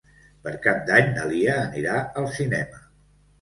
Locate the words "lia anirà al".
1.33-2.27